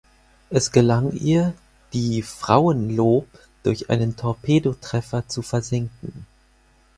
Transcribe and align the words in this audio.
Es 0.49 0.71
gelang 0.71 1.11
ihr, 1.11 1.53
die 1.93 2.23
"Frauenlob" 2.23 3.27
durch 3.61 3.91
einen 3.91 4.15
Torpedotreffer 4.15 5.27
zu 5.27 5.43
versenken. 5.43 6.25